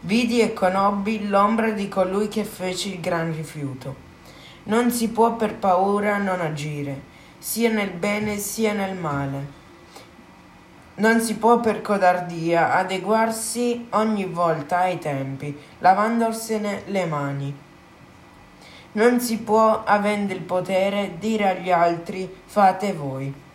[0.00, 4.06] Vidi e conobbi l'ombra di colui che fece il gran rifiuto.
[4.64, 7.00] Non si può per paura non agire,
[7.38, 9.56] sia nel bene sia nel male.
[10.96, 17.56] Non si può per codardia adeguarsi ogni volta ai tempi, lavandorsene le mani.
[18.92, 23.46] Non si può, avendo il potere, dire agli altri fate voi.